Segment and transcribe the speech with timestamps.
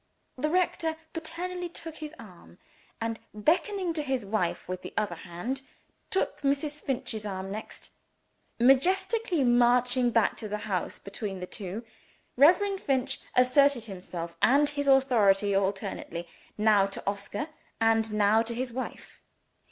[0.35, 2.57] The rector paternally took his arm;
[2.99, 5.61] and, beckoning to his wife with the other hand,
[6.09, 6.81] took Mrs.
[6.81, 7.91] Finch's arm next.
[8.59, 11.85] Majestically marching back to the house between the two,
[12.35, 16.27] Reverend Finch asserted himself and his authority alternately,
[16.57, 17.49] now to Oscar
[17.79, 19.21] and now to his wife.